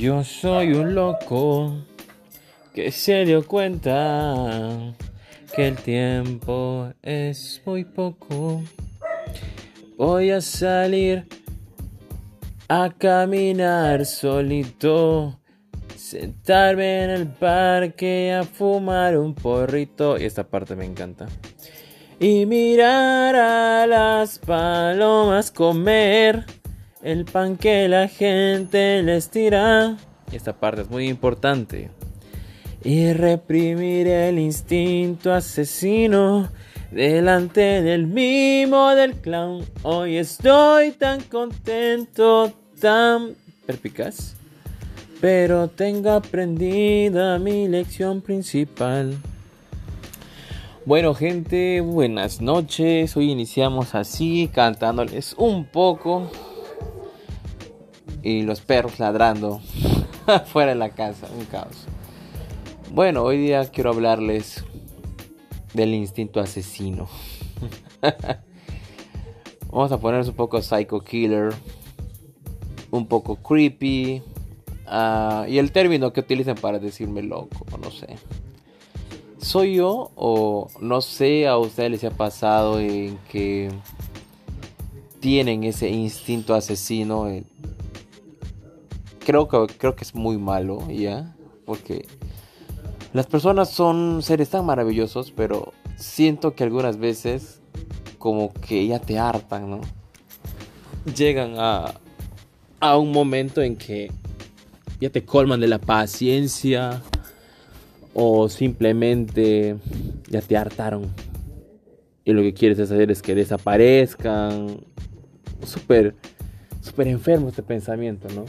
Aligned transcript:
Yo 0.00 0.24
soy 0.24 0.72
un 0.72 0.94
loco 0.94 1.76
que 2.72 2.90
se 2.90 3.26
dio 3.26 3.46
cuenta 3.46 4.94
que 5.54 5.68
el 5.68 5.76
tiempo 5.76 6.90
es 7.02 7.60
muy 7.66 7.84
poco. 7.84 8.62
Voy 9.98 10.30
a 10.30 10.40
salir 10.40 11.26
a 12.66 12.88
caminar 12.96 14.06
solito, 14.06 15.38
sentarme 15.94 17.04
en 17.04 17.10
el 17.10 17.26
parque 17.26 18.32
a 18.32 18.44
fumar 18.44 19.18
un 19.18 19.34
porrito. 19.34 20.18
Y 20.18 20.24
esta 20.24 20.44
parte 20.44 20.76
me 20.76 20.86
encanta. 20.86 21.26
Y 22.18 22.46
mirar 22.46 23.36
a 23.36 23.86
las 23.86 24.38
palomas 24.38 25.50
comer 25.50 26.46
el 27.02 27.24
pan 27.24 27.56
que 27.56 27.88
la 27.88 28.08
gente 28.08 29.02
les 29.02 29.30
tira. 29.30 29.96
Esta 30.32 30.52
parte 30.52 30.82
es 30.82 30.90
muy 30.90 31.08
importante. 31.08 31.90
Y 32.82 33.12
reprimir 33.12 34.06
el 34.08 34.38
instinto 34.38 35.32
asesino 35.32 36.48
delante 36.90 37.82
del 37.82 38.06
mimo 38.06 38.90
del 38.94 39.14
clown. 39.14 39.64
Hoy 39.82 40.16
estoy 40.16 40.92
tan 40.92 41.20
contento, 41.22 42.52
tan 42.80 43.34
perpicaz. 43.66 44.36
Pero 45.20 45.68
tengo 45.68 46.10
aprendida 46.12 47.38
mi 47.38 47.68
lección 47.68 48.22
principal. 48.22 49.16
Bueno 50.86 51.14
gente, 51.14 51.82
buenas 51.82 52.40
noches. 52.40 53.14
Hoy 53.14 53.30
iniciamos 53.30 53.94
así, 53.94 54.48
cantándoles 54.52 55.34
un 55.36 55.66
poco. 55.66 56.30
Y 58.22 58.42
los 58.42 58.60
perros 58.60 58.98
ladrando 58.98 59.60
fuera 60.46 60.72
de 60.72 60.78
la 60.78 60.90
casa, 60.90 61.28
un 61.36 61.44
caos. 61.46 61.86
Bueno, 62.92 63.22
hoy 63.22 63.38
día 63.38 63.64
quiero 63.70 63.90
hablarles 63.90 64.64
del 65.74 65.94
instinto 65.94 66.40
asesino. 66.40 67.08
Vamos 69.70 69.92
a 69.92 69.98
ponernos 69.98 70.28
un 70.28 70.34
poco 70.34 70.60
psycho 70.60 71.00
killer, 71.00 71.54
un 72.90 73.06
poco 73.06 73.36
creepy. 73.36 74.22
Uh, 74.86 75.46
y 75.48 75.58
el 75.58 75.70
término 75.70 76.12
que 76.12 76.20
utilizan 76.20 76.56
para 76.56 76.80
decirme 76.80 77.22
loco, 77.22 77.64
no 77.80 77.92
sé. 77.92 78.16
¿Soy 79.38 79.76
yo 79.76 80.10
o 80.16 80.68
no 80.80 81.00
sé 81.00 81.46
a 81.46 81.56
ustedes 81.56 81.90
les 81.92 82.04
ha 82.04 82.10
pasado 82.10 82.80
en 82.80 83.16
que 83.30 83.70
tienen 85.20 85.62
ese 85.64 85.88
instinto 85.88 86.54
asesino? 86.54 87.28
Creo 89.30 89.46
que, 89.46 89.74
creo 89.78 89.94
que 89.94 90.02
es 90.02 90.12
muy 90.12 90.38
malo, 90.38 90.90
¿ya? 90.90 91.36
Porque 91.64 92.04
las 93.12 93.28
personas 93.28 93.70
son 93.70 94.24
seres 94.24 94.50
tan 94.50 94.66
maravillosos, 94.66 95.30
pero 95.30 95.72
siento 95.96 96.56
que 96.56 96.64
algunas 96.64 96.98
veces 96.98 97.60
como 98.18 98.52
que 98.52 98.84
ya 98.88 98.98
te 98.98 99.20
hartan, 99.20 99.70
¿no? 99.70 99.82
Llegan 101.16 101.54
a, 101.58 101.94
a 102.80 102.98
un 102.98 103.12
momento 103.12 103.62
en 103.62 103.76
que 103.76 104.10
ya 105.00 105.10
te 105.10 105.24
colman 105.24 105.60
de 105.60 105.68
la 105.68 105.78
paciencia 105.78 107.00
o 108.14 108.48
simplemente 108.48 109.76
ya 110.28 110.40
te 110.40 110.56
hartaron 110.56 111.08
y 112.24 112.32
lo 112.32 112.42
que 112.42 112.52
quieres 112.52 112.80
hacer 112.80 113.12
es 113.12 113.22
que 113.22 113.36
desaparezcan. 113.36 114.80
Súper, 115.64 116.16
súper 116.80 117.06
enfermo 117.06 117.48
este 117.48 117.62
pensamiento, 117.62 118.26
¿no? 118.34 118.44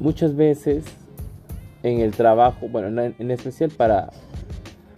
Muchas 0.00 0.34
veces 0.34 0.84
en 1.82 2.00
el 2.00 2.12
trabajo, 2.12 2.68
bueno, 2.68 3.02
en, 3.18 3.30
especial 3.30 3.70
para 3.70 4.10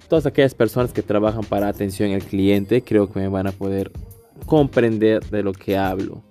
todas 0.09 0.25
aquellas 0.27 0.55
personas 0.55 0.93
que 0.93 1.03
trabajan 1.03 1.43
para 1.43 1.69
atención 1.69 2.13
al 2.13 2.23
cliente, 2.23 2.83
creo 2.83 3.11
que 3.13 3.19
me 3.19 3.29
van 3.29 3.49
a 3.49 3.53
poder 3.53 3.91
comprender 4.47 5.25
de 5.31 5.43
lo 5.43 5.53
que 5.53 5.77
hablo. 5.77 6.23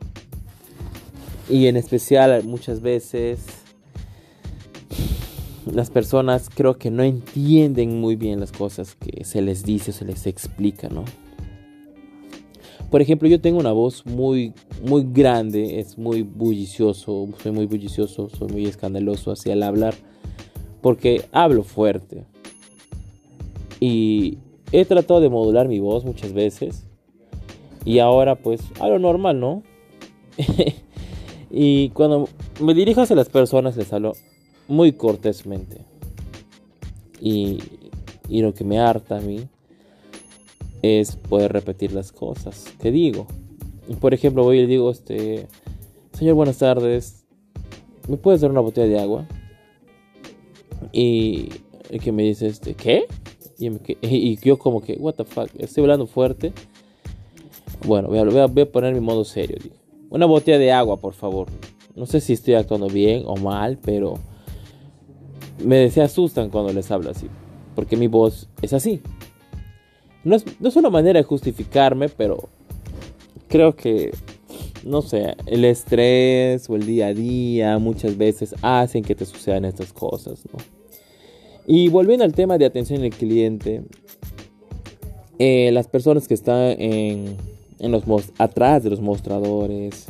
Y 1.50 1.68
en 1.68 1.76
especial 1.76 2.44
muchas 2.44 2.82
veces 2.82 3.46
las 5.72 5.90
personas 5.90 6.50
creo 6.54 6.78
que 6.78 6.90
no 6.90 7.04
entienden 7.04 8.00
muy 8.00 8.16
bien 8.16 8.40
las 8.40 8.52
cosas 8.52 8.96
que 8.96 9.24
se 9.26 9.42
les 9.42 9.64
dice 9.64 9.92
o 9.92 9.94
se 9.94 10.06
les 10.06 10.26
explica, 10.26 10.90
¿no? 10.90 11.04
Por 12.96 13.02
ejemplo, 13.02 13.28
yo 13.28 13.42
tengo 13.42 13.60
una 13.60 13.74
voz 13.74 14.06
muy, 14.06 14.54
muy 14.82 15.06
grande, 15.06 15.82
es 15.82 15.98
muy 15.98 16.22
bullicioso, 16.22 17.28
soy 17.44 17.52
muy 17.52 17.66
bullicioso, 17.66 18.30
soy 18.30 18.48
muy 18.48 18.68
escandaloso 18.68 19.34
hacia 19.34 19.52
el 19.52 19.64
hablar, 19.64 19.96
porque 20.82 21.26
hablo 21.34 21.64
fuerte. 21.64 22.24
Y 23.82 24.38
he 24.72 24.86
tratado 24.86 25.20
de 25.20 25.28
modular 25.28 25.68
mi 25.68 25.82
voz 25.82 26.06
muchas 26.06 26.32
veces, 26.32 26.88
y 27.84 28.00
ahora 28.00 28.36
pues 28.36 28.62
hablo 28.80 28.98
normal, 28.98 29.42
¿no? 29.42 29.64
y 31.52 31.90
cuando 31.90 32.30
me 32.62 32.74
dirijo 32.74 33.02
hacia 33.02 33.18
las 33.18 33.28
personas 33.28 33.76
les 33.76 33.92
hablo 33.92 34.14
muy 34.70 34.94
cortésmente. 34.94 35.84
Y, 37.20 37.60
y 38.30 38.42
lo 38.42 38.54
que 38.54 38.64
me 38.64 38.80
harta 38.80 39.18
a 39.18 39.20
mí 39.20 39.50
es 40.86 41.16
poder 41.16 41.52
repetir 41.52 41.92
las 41.92 42.12
cosas 42.12 42.74
que 42.82 42.92
digo. 42.92 43.28
Por 44.00 44.14
ejemplo, 44.14 44.44
voy 44.44 44.58
y 44.58 44.62
le 44.62 44.68
digo, 44.68 44.90
este, 44.90 45.48
señor, 46.14 46.36
buenas 46.36 46.58
tardes, 46.58 47.26
¿me 48.08 48.18
puedes 48.18 48.42
dar 48.42 48.52
una 48.52 48.62
botella 48.62 48.88
de 48.88 49.00
agua? 49.00 49.28
Y 50.92 51.50
el 51.90 52.00
que 52.00 52.12
me 52.12 52.24
dice, 52.24 52.48
este, 52.48 52.74
¿qué? 52.74 53.06
Y, 53.58 54.38
yo 54.38 54.58
como 54.58 54.82
que, 54.82 54.94
what 54.94 55.16
the 55.16 55.24
fuck, 55.24 55.50
estoy 55.58 55.84
hablando 55.84 56.08
fuerte. 56.08 56.54
Bueno, 57.86 58.10
voy 58.10 58.20
a, 58.20 58.48
voy 58.48 58.64
a 58.64 58.72
poner 58.72 58.94
mi 58.94 59.00
modo 59.00 59.24
serio. 59.24 59.58
Digo. 59.62 59.76
Una 60.10 60.26
botella 60.26 60.58
de 60.58 60.72
agua, 60.72 60.98
por 60.98 61.14
favor. 61.14 61.48
No 61.96 62.06
sé 62.06 62.20
si 62.20 62.34
estoy 62.34 62.56
actuando 62.56 62.88
bien 62.88 63.24
o 63.26 63.36
mal, 63.38 63.78
pero 63.82 64.16
me 65.64 65.90
se 65.90 66.02
asustan 66.02 66.50
cuando 66.50 66.74
les 66.74 66.92
hablo 66.92 67.10
así, 67.12 67.28
porque 67.76 67.96
mi 67.96 68.08
voz 68.08 68.50
es 68.62 68.74
así. 68.74 69.02
No 70.26 70.36
es, 70.36 70.44
no 70.60 70.70
es 70.70 70.76
una 70.76 70.90
manera 70.90 71.20
de 71.20 71.24
justificarme, 71.24 72.10
pero 72.10 72.50
creo 73.48 73.76
que, 73.76 74.12
no 74.84 75.04
sé, 75.04 75.36
el 75.46 75.64
estrés 75.64 76.68
o 76.70 76.76
el 76.76 76.86
día 76.86 77.08
a 77.08 77.14
día 77.14 77.78
muchas 77.78 78.18
veces 78.18 78.56
hacen 78.64 79.04
que 79.04 79.14
te 79.14 79.26
sucedan 79.26 79.66
estas 79.66 79.94
cosas, 79.94 80.44
¿no? 80.52 80.58
Y 81.68 81.90
volviendo 81.90 82.26
al 82.26 82.34
tema 82.34 82.58
de 82.58 82.66
atención 82.66 83.04
al 83.04 83.12
cliente, 83.12 83.84
eh, 85.40 85.72
las 85.72 85.88
personas 85.88 86.28
que 86.28 86.34
están 86.34 86.76
en, 86.80 87.38
en 87.80 87.92
los 87.92 88.04
atrás 88.38 88.84
de 88.84 88.90
los 88.90 89.02
mostradores, 89.02 90.08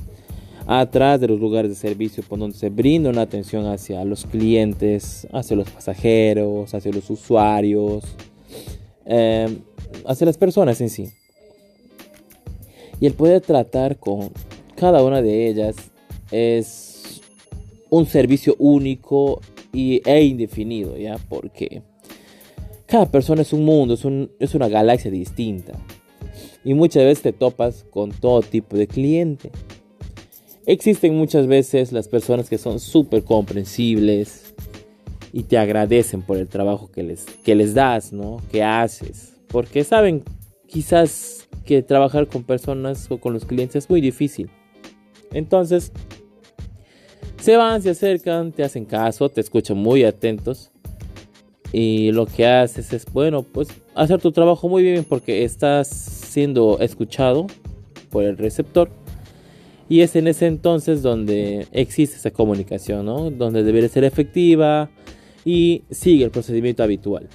atrás 0.65 1.19
de 1.19 1.27
los 1.27 1.39
lugares 1.39 1.69
de 1.69 1.75
servicio 1.75 2.23
por 2.23 2.39
donde 2.39 2.57
se 2.57 2.69
brinda 2.69 3.09
una 3.09 3.21
atención 3.21 3.65
hacia 3.67 4.03
los 4.05 4.25
clientes, 4.25 5.27
hacia 5.31 5.55
los 5.55 5.69
pasajeros, 5.69 6.73
hacia 6.73 6.91
los 6.91 7.09
usuarios, 7.09 8.03
em, 9.05 9.59
hacia 10.05 10.25
las 10.25 10.37
personas 10.37 10.81
en 10.81 10.89
sí. 10.89 11.11
Y 12.99 13.05
el 13.05 13.13
poder 13.13 13.41
tratar 13.41 13.97
con 13.97 14.31
cada 14.75 15.03
una 15.03 15.21
de 15.21 15.47
ellas 15.47 15.75
es 16.31 17.21
un 17.89 18.05
servicio 18.05 18.55
único 18.57 19.41
y, 19.73 20.01
e 20.05 20.23
indefinido, 20.23 20.97
¿ya? 20.97 21.17
Porque 21.29 21.81
cada 22.85 23.11
persona 23.11 23.41
es 23.41 23.53
un 23.53 23.65
mundo, 23.65 23.93
es, 23.93 24.05
es 24.39 24.55
una 24.55 24.67
galaxia 24.67 25.11
distinta. 25.11 25.73
Y 26.63 26.73
muchas 26.73 27.03
veces 27.03 27.21
te 27.21 27.33
topas 27.33 27.85
con 27.89 28.11
todo 28.11 28.41
tipo 28.41 28.75
de 28.75 28.87
cliente. 28.87 29.51
Existen 30.65 31.15
muchas 31.15 31.45
veces 31.45 31.91
las 31.91 32.07
personas 32.07 32.49
que 32.49 32.57
son 32.57 32.79
súper 32.79 33.23
comprensibles 33.23 34.55
y 35.35 35.43
te 35.43 35.57
agradecen 35.57 36.21
por 36.21 36.37
el 36.37 36.47
trabajo 36.47 36.89
que 36.89 37.03
les, 37.03 37.25
que 37.25 37.55
les 37.55 37.73
das, 37.73 38.13
¿no? 38.13 38.41
Que 38.53 38.63
haces. 38.63 39.33
Porque 39.49 39.83
saben 39.83 40.23
quizás 40.65 41.49
que 41.65 41.83
trabajar 41.83 42.27
con 42.27 42.43
personas 42.43 43.11
o 43.11 43.17
con 43.17 43.33
los 43.33 43.43
clientes 43.43 43.83
es 43.83 43.89
muy 43.89 43.99
difícil. 43.99 44.49
Entonces, 45.33 45.91
se 47.41 47.57
van, 47.57 47.81
se 47.81 47.89
acercan, 47.89 48.53
te 48.53 48.63
hacen 48.63 48.85
caso, 48.85 49.27
te 49.27 49.41
escuchan 49.41 49.75
muy 49.75 50.05
atentos. 50.05 50.71
Y 51.73 52.13
lo 52.13 52.27
que 52.27 52.47
haces 52.47 52.93
es, 52.93 53.03
bueno, 53.11 53.43
pues 53.43 53.67
hacer 53.93 54.21
tu 54.21 54.31
trabajo 54.31 54.69
muy 54.69 54.83
bien 54.83 55.03
porque 55.03 55.43
estás 55.43 55.89
siendo 55.89 56.79
escuchado 56.79 57.47
por 58.09 58.23
el 58.23 58.37
receptor 58.37 58.89
y 59.89 59.99
es 59.99 60.15
en 60.15 60.27
ese 60.27 60.47
entonces 60.47 61.01
donde 61.01 61.67
existe 61.73 62.15
esa 62.15 62.31
comunicación, 62.31 63.05
¿no? 63.05 63.29
Donde 63.31 63.63
debe 63.63 63.89
ser 63.89 64.05
efectiva 64.05 64.89
y 65.45 65.83
sigue 65.91 66.25
el 66.25 66.31
procedimiento 66.31 66.83
habitual. 66.83 67.29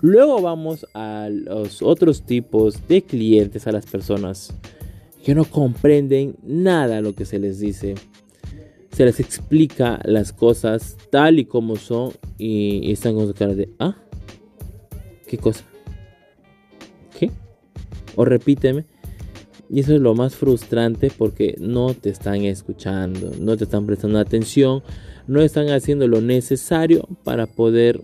Luego 0.00 0.40
vamos 0.40 0.86
a 0.94 1.28
los 1.30 1.82
otros 1.82 2.22
tipos 2.22 2.88
de 2.88 3.02
clientes, 3.02 3.66
a 3.66 3.72
las 3.72 3.86
personas 3.86 4.52
que 5.24 5.34
no 5.34 5.44
comprenden 5.44 6.36
nada 6.42 7.00
lo 7.00 7.14
que 7.14 7.24
se 7.24 7.38
les 7.38 7.60
dice. 7.60 7.94
se 8.92 9.04
les 9.04 9.20
explica 9.20 10.00
las 10.04 10.32
cosas 10.32 10.96
tal 11.10 11.38
y 11.38 11.44
como 11.44 11.76
son 11.76 12.12
y, 12.38 12.90
están 12.92 13.14
con 13.14 13.26
su 13.26 13.34
cara 13.34 13.54
de, 13.54 13.68
ah, 13.78 13.96
¿qué 15.26 15.36
cosa? 15.36 15.64
¿Qué? 17.18 17.30
O 18.14 18.24
repíteme. 18.24 18.86
Y 19.68 19.80
eso 19.80 19.94
es 19.94 20.00
lo 20.00 20.14
más 20.14 20.36
frustrante 20.36 21.10
porque 21.16 21.56
no 21.58 21.94
te 21.94 22.10
están 22.10 22.44
escuchando, 22.44 23.32
no 23.40 23.56
te 23.56 23.64
están 23.64 23.86
prestando 23.86 24.18
atención, 24.18 24.82
no 25.26 25.42
están 25.42 25.70
haciendo 25.70 26.06
lo 26.06 26.20
necesario 26.20 27.08
para 27.24 27.46
poder 27.46 28.00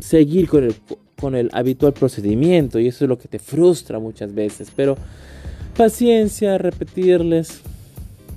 seguir 0.00 0.48
con 0.48 0.64
el, 0.64 0.74
con 1.20 1.34
el 1.36 1.48
habitual 1.52 1.92
procedimiento 1.92 2.80
y 2.80 2.88
eso 2.88 3.04
es 3.04 3.08
lo 3.08 3.18
que 3.18 3.28
te 3.28 3.38
frustra 3.38 3.98
muchas 3.98 4.34
veces. 4.34 4.72
Pero 4.74 4.96
paciencia, 5.76 6.58
repetirles, 6.58 7.60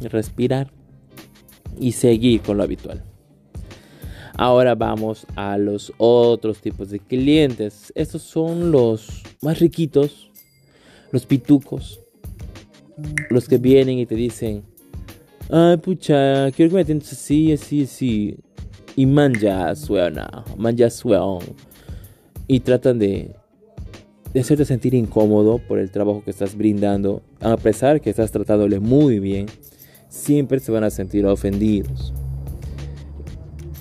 respirar 0.02 0.70
y 1.80 1.94
seguir 1.94 2.42
con 2.42 2.58
lo 2.58 2.64
habitual. 2.64 3.02
Ahora 4.36 4.76
vamos 4.76 5.26
a 5.36 5.58
los 5.58 5.94
otros 5.98 6.60
tipos 6.60 6.90
de 6.90 7.00
clientes. 7.00 7.92
Estos 7.96 8.24
son 8.24 8.72
los 8.72 9.24
más 9.42 9.60
riquitos, 9.60 10.32
los 11.12 11.26
pitucos, 11.26 12.03
los 13.30 13.48
que 13.48 13.58
vienen 13.58 14.00
y 14.00 14.06
te 14.06 14.16
dicen, 14.16 14.64
ay 15.50 15.78
pucha, 15.78 16.52
quiero 16.52 16.70
que 16.70 16.76
me 16.76 16.82
atiendas 16.82 17.12
así, 17.12 17.52
así, 17.52 17.84
así. 17.84 18.38
Y 18.96 19.06
manja 19.06 19.76
suena, 19.76 20.46
manja 20.58 20.90
suena. 20.90 21.40
Y 22.48 22.60
tratan 22.60 23.00
de, 23.00 23.36
de 24.34 24.40
hacerte 24.40 24.66
sentir 24.66 24.94
incómodo 24.94 25.60
por 25.60 25.80
el 25.80 25.92
trabajo 25.92 26.24
que 26.24 26.32
estás 26.32 26.56
brindando, 26.56 27.22
a 27.40 27.58
pesar 27.58 28.02
que 28.02 28.10
estás 28.10 28.32
tratándole 28.32 28.80
muy 28.80 29.20
bien, 29.20 29.48
siempre 30.10 30.60
se 30.60 30.72
van 30.72 30.84
a 30.84 30.90
sentir 30.90 31.26
ofendidos. 31.26 32.14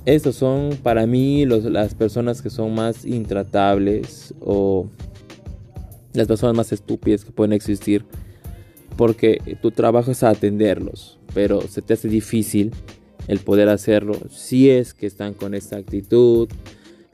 Estos 0.04 0.34
son 0.36 0.70
para 0.82 1.06
mí 1.06 1.46
las 1.46 1.94
personas 1.94 2.42
que 2.42 2.50
son 2.50 2.74
más 2.74 3.04
intratables 3.04 4.34
o 4.40 4.88
las 6.12 6.26
personas 6.26 6.56
más 6.56 6.72
estúpidas 6.72 7.24
que 7.24 7.30
pueden 7.30 7.52
existir 7.52 8.04
porque 8.96 9.58
tu 9.60 9.70
trabajo 9.70 10.10
es 10.10 10.22
atenderlos, 10.22 11.18
pero 11.34 11.62
se 11.62 11.82
te 11.82 11.94
hace 11.94 12.08
difícil 12.08 12.72
el 13.28 13.38
poder 13.38 13.68
hacerlo 13.68 14.14
si 14.30 14.70
es 14.70 14.94
que 14.94 15.06
están 15.06 15.34
con 15.34 15.54
esta 15.54 15.76
actitud, 15.76 16.48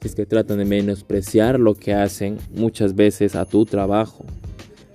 es 0.01 0.15
que 0.15 0.25
tratan 0.25 0.59
de 0.59 0.65
menospreciar 0.65 1.59
lo 1.59 1.75
que 1.75 1.93
hacen 1.93 2.37
muchas 2.55 2.95
veces 2.95 3.35
a 3.35 3.45
tu 3.45 3.65
trabajo. 3.65 4.25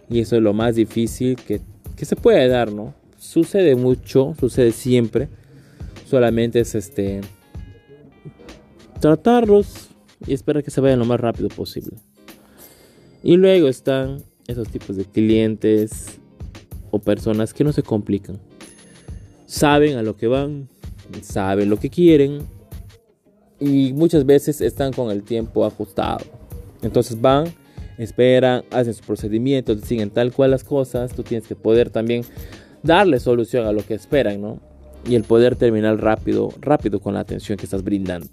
Y 0.08 0.20
eso 0.20 0.36
es 0.36 0.42
lo 0.42 0.54
más 0.54 0.76
difícil 0.76 1.36
que, 1.36 1.60
que 1.96 2.04
se 2.04 2.16
puede 2.16 2.48
dar, 2.48 2.72
¿no? 2.72 2.94
Sucede 3.18 3.74
mucho, 3.74 4.34
sucede 4.38 4.72
siempre. 4.72 5.28
Solamente 6.06 6.60
es 6.60 6.74
este 6.74 7.20
tratarlos 9.00 9.88
y 10.26 10.32
esperar 10.32 10.62
que 10.62 10.70
se 10.70 10.80
vayan 10.80 10.98
lo 10.98 11.04
más 11.04 11.20
rápido 11.20 11.48
posible. 11.48 11.96
Y 13.22 13.36
luego 13.36 13.68
están 13.68 14.22
esos 14.46 14.68
tipos 14.68 14.96
de 14.96 15.04
clientes 15.04 16.20
o 16.94 17.00
personas 17.00 17.52
que 17.52 17.64
no 17.64 17.72
se 17.72 17.82
complican. 17.82 18.38
Saben 19.46 19.96
a 19.96 20.02
lo 20.02 20.16
que 20.16 20.28
van, 20.28 20.68
saben 21.22 21.68
lo 21.68 21.78
que 21.78 21.90
quieren 21.90 22.38
y 23.58 23.92
muchas 23.92 24.24
veces 24.24 24.60
están 24.60 24.92
con 24.92 25.10
el 25.10 25.24
tiempo 25.24 25.66
ajustado. 25.66 26.24
Entonces 26.82 27.20
van, 27.20 27.46
esperan, 27.98 28.62
hacen 28.70 28.94
sus 28.94 29.04
procedimientos, 29.04 29.80
siguen 29.80 30.10
tal 30.10 30.32
cual 30.32 30.52
las 30.52 30.62
cosas. 30.62 31.12
Tú 31.12 31.24
tienes 31.24 31.48
que 31.48 31.56
poder 31.56 31.90
también 31.90 32.22
darle 32.84 33.18
solución 33.18 33.66
a 33.66 33.72
lo 33.72 33.84
que 33.84 33.94
esperan, 33.94 34.40
¿no? 34.40 34.60
Y 35.08 35.16
el 35.16 35.24
poder 35.24 35.56
terminar 35.56 36.00
rápido, 36.00 36.50
rápido 36.60 37.00
con 37.00 37.14
la 37.14 37.20
atención 37.20 37.58
que 37.58 37.66
estás 37.66 37.82
brindando 37.82 38.28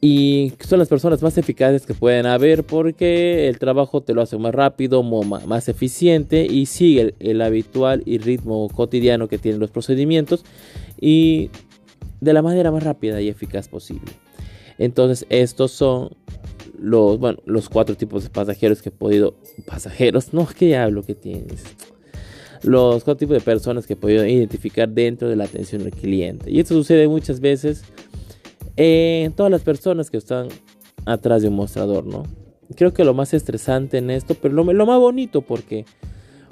y 0.00 0.54
son 0.66 0.78
las 0.78 0.88
personas 0.88 1.20
más 1.22 1.36
eficaces 1.36 1.84
que 1.84 1.92
pueden 1.92 2.24
haber 2.24 2.64
porque 2.64 3.48
el 3.48 3.58
trabajo 3.58 4.02
te 4.02 4.14
lo 4.14 4.22
hace 4.22 4.38
más 4.38 4.54
rápido, 4.54 5.02
más 5.02 5.68
eficiente 5.68 6.46
y 6.46 6.66
sigue 6.66 7.14
el, 7.18 7.42
habitual 7.42 8.02
y 8.06 8.16
ritmo 8.16 8.68
cotidiano 8.70 9.28
que 9.28 9.36
tienen 9.36 9.60
los 9.60 9.70
procedimientos 9.70 10.44
y 10.98 11.50
de 12.20 12.32
la 12.32 12.40
manera 12.40 12.70
más 12.70 12.82
rápida 12.82 13.20
y 13.20 13.28
eficaz 13.28 13.68
posible. 13.68 14.12
Entonces 14.78 15.26
estos 15.28 15.72
son 15.72 16.16
los, 16.78 17.18
bueno, 17.18 17.40
los 17.44 17.68
cuatro 17.68 17.94
tipos 17.94 18.22
de 18.22 18.30
pasajeros 18.30 18.80
que 18.80 18.88
he 18.88 18.92
podido... 18.92 19.34
Pasajeros, 19.66 20.32
no, 20.32 20.46
¿qué 20.46 20.78
hablo 20.78 21.02
que 21.02 21.14
tienes? 21.14 21.62
Los 22.62 23.04
cuatro 23.04 23.18
tipos 23.18 23.36
de 23.36 23.42
personas 23.42 23.86
que 23.86 23.92
he 23.92 23.96
podido 23.96 24.26
identificar 24.26 24.88
dentro 24.88 25.28
de 25.28 25.36
la 25.36 25.44
atención 25.44 25.82
al 25.82 25.90
cliente. 25.90 26.50
Y 26.50 26.60
esto 26.60 26.72
sucede 26.72 27.06
muchas 27.06 27.40
veces 27.40 27.84
eh, 28.82 29.30
todas 29.36 29.52
las 29.52 29.60
personas 29.60 30.08
que 30.08 30.16
están 30.16 30.48
atrás 31.04 31.42
de 31.42 31.48
un 31.48 31.54
mostrador, 31.54 32.06
¿no? 32.06 32.22
Creo 32.76 32.94
que 32.94 33.04
lo 33.04 33.12
más 33.12 33.34
estresante 33.34 33.98
en 33.98 34.08
esto, 34.08 34.34
pero 34.40 34.54
lo, 34.54 34.64
más 34.64 34.98
bonito 34.98 35.42
porque 35.42 35.84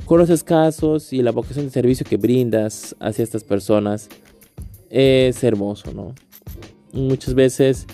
conoces 0.04 0.44
casos 0.44 1.14
y 1.14 1.22
la 1.22 1.32
vocación 1.32 1.64
de 1.64 1.70
servicio 1.70 2.04
que 2.04 2.18
brindas 2.18 2.94
hacia 3.00 3.22
estas 3.22 3.44
personas 3.44 4.10
es 4.90 5.42
hermoso, 5.42 5.94
¿no? 5.94 6.14
Muchas 6.92 7.32
veces 7.32 7.86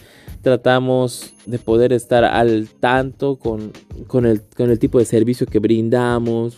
tratamos 0.42 1.32
de 1.46 1.60
poder 1.60 1.92
estar 1.92 2.24
al 2.24 2.68
tanto 2.80 3.36
con, 3.36 3.70
con, 4.08 4.26
el, 4.26 4.42
con 4.56 4.68
el 4.68 4.80
tipo 4.80 4.98
de 4.98 5.04
servicio 5.04 5.46
que 5.46 5.60
brindamos 5.60 6.56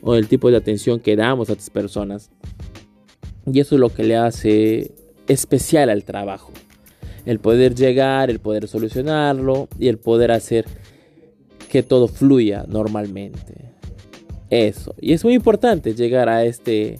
o 0.00 0.14
el 0.14 0.26
tipo 0.26 0.50
de 0.50 0.56
atención 0.56 1.00
que 1.00 1.16
damos 1.16 1.50
a 1.50 1.52
estas 1.52 1.68
personas. 1.68 2.30
Y 3.44 3.60
eso 3.60 3.74
es 3.74 3.80
lo 3.82 3.90
que 3.90 4.04
le 4.04 4.16
hace 4.16 4.94
especial 5.26 5.90
al 5.90 6.04
trabajo 6.04 6.50
el 7.26 7.38
poder 7.38 7.74
llegar, 7.74 8.30
el 8.30 8.38
poder 8.38 8.68
solucionarlo 8.68 9.68
y 9.78 9.88
el 9.88 9.98
poder 9.98 10.32
hacer 10.32 10.66
que 11.68 11.82
todo 11.82 12.08
fluya 12.08 12.64
normalmente. 12.68 13.72
Eso. 14.50 14.94
Y 15.00 15.12
es 15.12 15.24
muy 15.24 15.34
importante 15.34 15.94
llegar 15.94 16.28
a 16.28 16.44
este, 16.44 16.98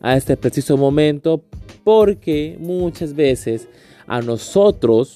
a 0.00 0.16
este 0.16 0.36
preciso 0.36 0.76
momento 0.76 1.44
porque 1.82 2.56
muchas 2.58 3.14
veces 3.14 3.68
a 4.06 4.22
nosotros 4.22 5.14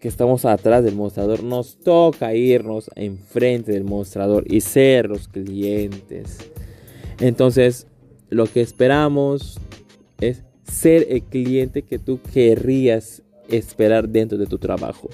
que 0.00 0.08
estamos 0.08 0.44
atrás 0.44 0.84
del 0.84 0.94
mostrador 0.94 1.42
nos 1.42 1.78
toca 1.78 2.34
irnos 2.34 2.90
enfrente 2.96 3.72
del 3.72 3.84
mostrador 3.84 4.44
y 4.46 4.60
ser 4.60 5.08
los 5.08 5.28
clientes. 5.28 6.38
Entonces, 7.18 7.86
lo 8.28 8.46
que 8.46 8.60
esperamos 8.60 9.58
es 10.20 10.42
ser 10.64 11.06
el 11.08 11.22
cliente 11.22 11.82
que 11.82 11.98
tú 11.98 12.20
querrías 12.32 13.22
esperar 13.48 14.08
dentro 14.08 14.38
de 14.38 14.46
tu 14.46 14.58
trabajo 14.58 15.08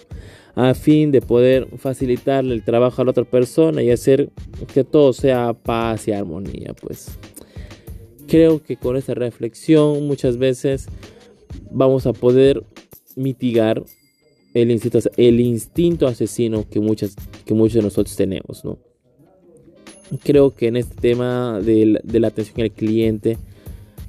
a 0.54 0.74
fin 0.74 1.10
de 1.10 1.22
poder 1.22 1.66
facilitarle 1.78 2.54
el 2.54 2.64
trabajo 2.64 3.00
a 3.00 3.04
la 3.04 3.10
otra 3.12 3.24
persona 3.24 3.82
y 3.82 3.90
hacer 3.90 4.30
que 4.72 4.84
todo 4.84 5.12
sea 5.12 5.54
paz 5.54 6.08
y 6.08 6.12
armonía 6.12 6.74
pues 6.80 7.18
creo 8.28 8.62
que 8.62 8.76
con 8.76 8.96
esta 8.96 9.14
reflexión 9.14 10.06
muchas 10.06 10.36
veces 10.36 10.86
vamos 11.70 12.06
a 12.06 12.12
poder 12.12 12.62
mitigar 13.16 13.82
el 14.54 15.40
instinto, 15.40 16.06
asesino 16.06 16.68
que, 16.68 16.80
muchas, 16.80 17.16
que 17.46 17.54
muchos 17.54 17.76
de 17.76 17.82
nosotros 17.82 18.14
tenemos 18.16 18.64
¿no? 18.64 18.78
creo 20.22 20.54
que 20.54 20.66
en 20.68 20.76
este 20.76 20.94
tema 20.96 21.60
de 21.60 22.00
la 22.20 22.28
atención 22.28 22.60
al 22.60 22.72
cliente 22.72 23.38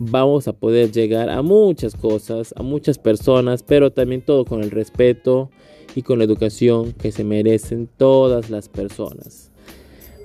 vamos 0.09 0.47
a 0.47 0.53
poder 0.53 0.91
llegar 0.91 1.29
a 1.29 1.41
muchas 1.41 1.95
cosas, 1.95 2.53
a 2.57 2.63
muchas 2.63 2.97
personas, 2.97 3.63
pero 3.63 3.91
también 3.91 4.21
todo 4.21 4.45
con 4.45 4.63
el 4.63 4.71
respeto 4.71 5.49
y 5.95 6.01
con 6.01 6.19
la 6.19 6.25
educación 6.25 6.93
que 6.93 7.11
se 7.11 7.23
merecen 7.23 7.87
todas 7.97 8.49
las 8.49 8.69
personas. 8.69 9.51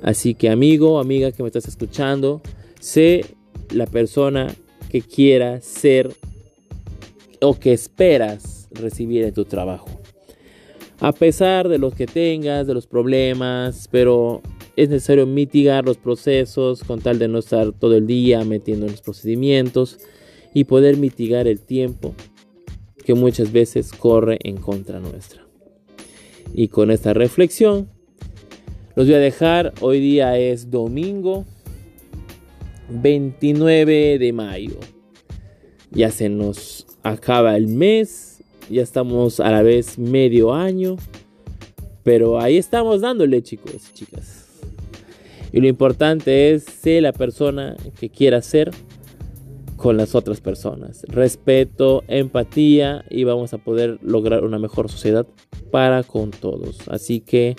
Así 0.03 0.35
que 0.35 0.49
amigo, 0.49 0.99
amiga 0.99 1.33
que 1.33 1.43
me 1.43 1.49
estás 1.49 1.69
escuchando, 1.69 2.41
sé 2.81 3.25
la 3.71 3.87
persona 3.87 4.55
que 4.91 5.03
quiera 5.03 5.61
ser 5.61 6.15
o 7.41 7.59
que 7.59 7.73
esperas 7.73 8.69
recibir 8.71 9.25
en 9.25 9.35
tu 9.35 9.45
trabajo. 9.45 9.89
A 11.01 11.13
pesar 11.13 11.69
de 11.69 11.79
los 11.79 11.95
que 11.95 12.07
tengas, 12.07 12.67
de 12.67 12.75
los 12.75 12.87
problemas, 12.87 13.89
pero 13.91 14.43
es 14.79 14.91
necesario 14.91 15.27
mitigar 15.27 15.85
los 15.85 15.97
procesos 15.97 16.85
con 16.85 17.01
tal 17.01 17.19
de 17.19 17.27
no 17.27 17.41
estar 17.41 17.73
todo 17.73 17.97
el 17.97 18.07
día 18.07 18.45
metiendo 18.45 18.87
en 18.87 18.93
los 18.93 19.03
procedimientos 19.03 19.99
y 20.55 20.65
poder 20.65 20.97
mitigar 20.97 21.49
el 21.49 21.59
tiempo 21.59 22.15
que 23.05 23.15
muchas 23.15 23.51
veces 23.51 23.91
corre 23.91 24.39
en 24.45 24.57
contra 24.57 25.01
nuestra. 25.01 25.45
Y 26.55 26.69
con 26.69 26.93
esta 26.93 27.13
reflexión, 27.13 27.89
los 28.95 29.07
voy 29.07 29.17
a 29.17 29.19
dejar. 29.19 29.75
Hoy 29.81 29.99
día 29.99 30.39
es 30.39 30.71
domingo 30.71 31.45
29 32.89 34.21
de 34.21 34.33
mayo. 34.33 34.79
Ya 35.91 36.13
se 36.13 36.29
nos 36.29 36.87
acaba 37.03 37.57
el 37.57 37.67
mes, 37.67 38.45
ya 38.71 38.83
estamos 38.83 39.41
a 39.41 39.51
la 39.51 39.63
vez 39.63 39.99
medio 39.99 40.55
año, 40.55 40.95
pero 42.05 42.39
ahí 42.39 42.59
estamos 42.59 43.01
dándole 43.01 43.43
chicos 43.43 43.91
y 43.91 43.95
chicas. 43.95 44.38
Y 45.53 45.61
lo 45.61 45.69
importante 45.69 46.53
es 46.53 46.65
ser 46.65 47.03
la 47.03 47.13
persona 47.13 47.77
que 47.99 48.11
quiera 48.11 48.43
ser 48.43 48.71
con 49.77 49.97
las 49.97 50.15
otras 50.15 50.41
personas. 50.41 51.05
Respeto, 51.09 52.03
empatía 52.09 53.05
y 53.09 53.25
vamos 53.25 53.55
a 53.55 53.59
poder 53.59 53.99
lograr 54.03 54.45
una 54.45 54.59
mejor 54.59 54.91
sociedad 54.91 55.27
para 55.71 56.03
con 56.03 56.33
todos. 56.33 56.87
Así 56.89 57.21
que 57.21 57.57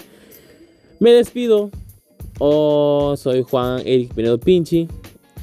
me 1.00 1.12
despido. 1.12 1.72
Oh, 2.38 3.16
soy 3.18 3.42
Juan 3.42 3.82
Eric 3.86 4.14
Pinedo 4.14 4.38
Pinchi 4.40 4.88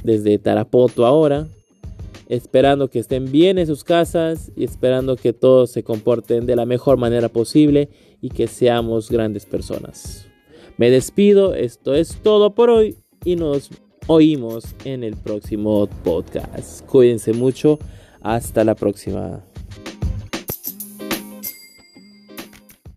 desde 0.05 0.39
Tarapoto 0.39 1.05
ahora. 1.05 1.49
Esperando 2.29 2.89
que 2.89 2.99
estén 2.99 3.31
bien 3.31 3.59
en 3.59 3.67
sus 3.67 3.85
casas 3.85 4.51
y 4.57 4.65
esperando 4.65 5.17
que 5.17 5.33
todos 5.33 5.71
se 5.71 5.83
comporten 5.83 6.45
de 6.45 6.57
la 6.57 6.67
mejor 6.67 6.97
manera 6.97 7.29
posible 7.29 7.89
y 8.21 8.31
que 8.31 8.49
seamos 8.49 9.11
grandes 9.11 9.47
personas. 9.47 10.27
Me 10.79 10.91
despido, 10.91 11.55
esto 11.55 11.95
es 11.95 12.17
todo 12.23 12.55
por 12.55 12.69
hoy 12.69 12.99
y 13.25 13.37
nos 13.37 13.71
oímos 14.07 14.75
en 14.85 15.05
el 15.05 15.17
próximo 15.17 15.89
podcast. 16.05 16.85
Cuídense 16.87 17.33
mucho, 17.33 17.79
hasta 18.21 18.63
la 18.63 18.75
próxima. 18.75 19.43